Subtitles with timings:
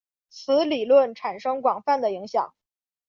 [0.31, 2.55] 此理论产生广泛的影响。